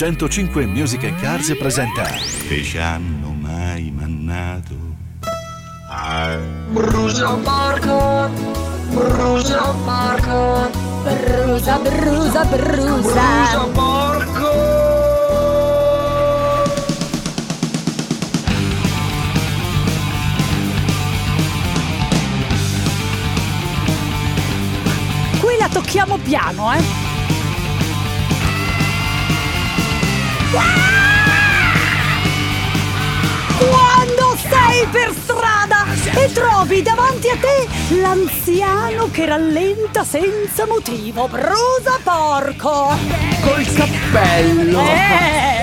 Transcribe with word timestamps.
105 0.00 0.64
Music 0.64 1.04
and 1.04 1.20
Cars 1.20 1.54
presenta 1.58 2.04
che 2.48 2.62
ci 2.62 2.78
hanno 2.78 3.36
mai 3.38 3.92
mannato 3.94 4.74
a 5.90 6.38
Brusa 6.70 7.36
Marco, 7.36 8.30
Brusa 8.94 9.72
Marco, 9.84 10.70
Brusa, 11.02 11.78
brusa, 11.80 12.44
brusa. 12.46 12.46
Brusa 12.46 13.66
Marco. 13.74 14.48
Qui 25.40 25.56
la 25.58 25.68
tocchiamo 25.68 26.16
piano, 26.16 26.72
eh. 26.72 27.09
Trovi 36.40 36.80
davanti 36.80 37.28
a 37.28 37.36
te 37.36 37.96
l'anziano 38.00 39.10
che 39.10 39.26
rallenta 39.26 40.04
senza 40.04 40.66
motivo, 40.66 41.28
brusa 41.28 42.00
porco! 42.02 42.96
Col 43.42 43.66
cappello. 43.74 44.80
Eh! 44.80 45.59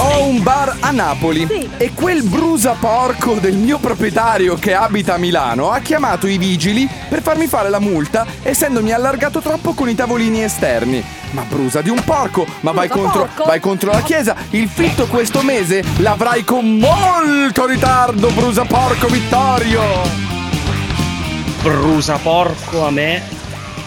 Ho 0.00 0.22
un 0.28 0.42
bar 0.42 0.76
a 0.80 0.90
Napoli 0.92 1.44
Sì. 1.48 1.68
e 1.76 1.92
quel 1.92 2.22
brusaporco 2.22 3.34
del 3.34 3.54
mio 3.56 3.78
proprietario 3.78 4.54
che 4.54 4.72
abita 4.74 5.14
a 5.14 5.18
Milano 5.18 5.70
ha 5.70 5.80
chiamato 5.80 6.26
i 6.28 6.38
vigili 6.38 6.88
per 7.08 7.20
farmi 7.20 7.46
fare 7.48 7.68
la 7.68 7.80
multa 7.80 8.24
essendomi 8.42 8.92
allargato 8.92 9.40
troppo 9.40 9.72
con 9.74 9.88
i 9.88 9.94
tavolini 9.96 10.42
esterni. 10.44 11.04
Ma 11.32 11.42
brusa 11.48 11.80
di 11.82 11.90
un 11.90 12.02
porco, 12.04 12.46
ma 12.60 12.70
vai 12.70 12.86
Brusa 12.86 13.02
contro, 13.02 13.20
porco. 13.26 13.44
vai 13.44 13.60
contro 13.60 13.90
la 13.90 14.02
chiesa, 14.02 14.36
il 14.50 14.68
fitto 14.68 15.06
questo 15.08 15.42
mese 15.42 15.82
l'avrai 15.98 16.44
con 16.44 16.76
molto 16.78 17.66
ritardo, 17.66 18.28
brusaporco 18.30 19.08
Vittorio! 19.08 20.26
brusa 21.62 22.16
porco 22.18 22.86
a 22.86 22.90
me 22.90 23.20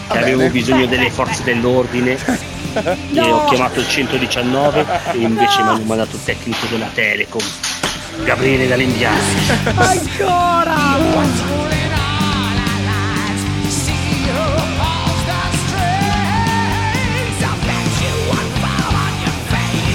che 0.10 0.14
Va 0.14 0.20
avevo 0.20 0.40
bene. 0.40 0.50
bisogno 0.52 0.86
delle 0.88 1.10
forze 1.10 1.42
dell'ordine 1.44 2.18
e 2.74 2.98
No. 3.12 3.36
ho 3.36 3.46
chiamato 3.46 3.80
il 3.80 3.88
119 3.88 4.86
e 5.14 5.18
invece 5.18 5.62
mi 5.64 5.70
hanno 5.70 5.84
mandato 5.84 6.16
il 6.16 6.24
tecnico 6.24 6.66
della 6.70 6.90
Telecom 6.94 7.42
Gabriele 8.24 8.68
D'Alendiani 8.68 9.20
Ancora! 9.76 11.00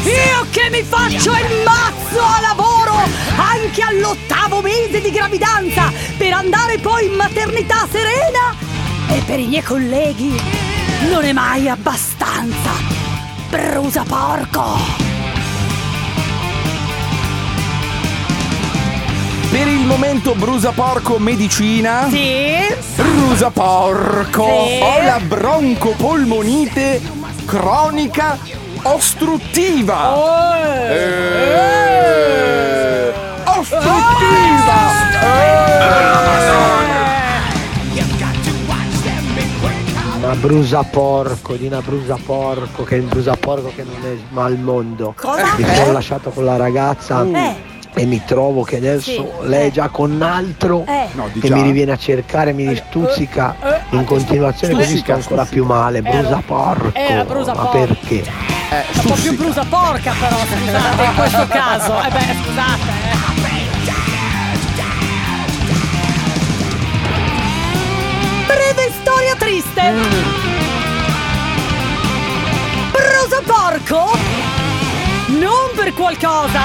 Io 0.05 0.47
che 0.51 0.69
mi 0.71 0.83
faccio 0.83 1.33
il 1.33 1.63
mazzo 1.65 2.21
a 2.21 2.41
lavoro 2.41 2.95
anche 3.37 3.83
all'ottavo 3.83 4.61
mese 4.61 5.01
di 5.01 5.11
gravidanza 5.11 5.93
per 6.17 6.33
andare 6.33 6.79
poi 6.79 7.07
in 7.07 7.13
maternità 7.15 7.87
serena 7.91 8.55
e 9.09 9.23
per 9.27 9.39
i 9.41 9.47
miei 9.47 9.63
colleghi 9.63 10.41
non 11.11 11.25
è 11.25 11.33
mai 11.33 11.69
abbastanza. 11.69 12.70
Brusa 13.50 14.02
porco! 14.02 15.05
Per 19.50 19.67
il 19.67 19.86
momento 19.86 20.34
brusaporco 20.34 21.19
medicina. 21.19 22.08
Sì? 22.11 22.56
Brusa 22.94 23.50
porco! 23.50 24.67
Sì. 24.67 24.80
Ho 24.83 25.02
la 25.02 25.20
broncopolmonite 25.20 27.00
cronica 27.47 28.39
ostruttiva! 28.83 30.14
Eh. 30.90 31.67
Ostruttiva! 33.45 35.06
Una 35.23 35.55
brusa 40.46 40.83
porco, 40.84 41.55
di 41.55 41.67
una 41.67 41.80
brusa 41.80 42.17
porco, 42.24 42.84
che 42.84 42.96
è 42.96 43.01
un 43.01 43.08
brusa 43.08 43.34
porco 43.36 43.73
che 43.74 43.83
non 43.84 43.96
è 44.05 44.40
al 44.40 44.57
mondo. 44.58 45.12
Cosa? 45.17 45.42
Mi 45.57 45.64
sono 45.74 45.90
lasciato 45.92 46.30
con 46.30 46.45
la 46.45 46.57
ragazza 46.57 47.24
Eh. 47.24 47.55
e 47.95 48.05
mi 48.05 48.23
trovo 48.24 48.62
che 48.62 48.77
adesso 48.77 49.11
Sì. 49.11 49.24
lei 49.48 49.64
Eh. 49.64 49.67
è 49.67 49.70
già 49.73 49.89
con 49.89 50.12
un 50.12 50.23
altro 50.23 50.85
Eh. 50.86 51.08
No, 51.14 51.29
che 51.40 51.51
mi 51.51 51.62
riviene 51.62 51.92
a 51.92 51.96
cercare, 51.96 52.52
mi 52.52 52.77
stuzzica 52.77 53.56
eh, 53.61 53.96
in 53.96 54.05
continuazione 54.05 54.74
così 54.74 54.85
sto 54.85 54.96
stuzzica, 54.98 55.14
ancora 55.14 55.45
stuzzica. 55.45 55.62
più 55.62 55.64
male. 55.64 56.02
Brusa 56.02 56.42
porco. 56.46 56.90
eh, 56.96 57.24
brusa 57.27 57.55
Ma 57.55 57.62
porco. 57.64 57.79
perché? 57.79 58.14
Eh, 58.68 58.85
Un 59.01 59.05
po' 59.05 59.14
più 59.14 59.36
brusa 59.36 59.64
porca 59.68 60.12
però, 60.20 60.36
scusate, 60.36 61.02
in 61.05 61.14
questo 61.17 61.46
caso. 61.48 61.92
Eh 61.98 62.11
beh, 62.11 62.35
scusate, 62.45 62.95
qualcosa, 76.06 76.61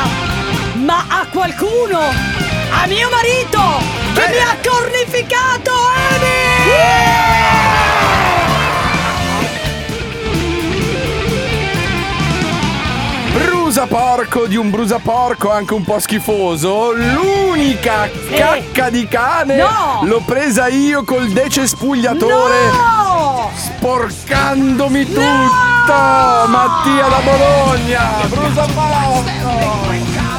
ma 0.75 1.05
a 1.07 1.25
qualcuno. 1.31 1.97
A 1.99 2.85
mio 2.85 3.09
marito 3.09 3.59
che 4.13 4.29
mi 4.29 4.37
ha 4.37 4.55
cornificato 4.63 5.71
Brusaporco 13.33 14.45
di 14.45 14.57
un 14.57 14.69
brusaporco 14.69 15.49
anche 15.49 15.73
un 15.73 15.83
po' 15.83 15.97
schifoso. 15.97 16.91
L'unica 16.91 18.07
cacca 18.35 18.91
di 18.91 19.07
cane 19.07 19.55
No. 19.55 20.01
l'ho 20.03 20.21
presa 20.23 20.67
io 20.67 21.03
col 21.03 21.29
decespugliatore. 21.29 22.65
No! 22.71 23.00
Sporcandomi 23.81 25.05
tutto! 25.05 26.45
Mattia 26.47 27.07
da 27.09 27.17
Bologna! 27.25 28.27
Brusaporco! 28.29 30.29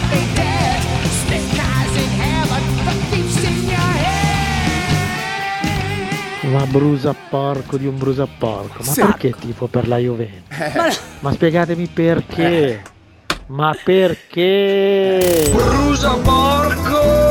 Ma 6.43 6.67
brusa 6.67 7.15
porco 7.31 7.77
di 7.77 7.87
un 7.87 7.97
brusa 7.97 8.27
porco. 8.27 8.83
Ma 8.85 8.93
Sì. 8.93 9.01
perché 9.01 9.31
tifo 9.39 9.69
per 9.69 9.87
la 9.89 9.97
Juventus? 9.99 11.01
Ma 11.21 11.33
spiegatemi 11.33 11.87
perché. 11.87 12.83
Ma 13.47 13.75
perché? 13.83 15.51
Brusa 15.53 16.17
Marco. 16.17 17.22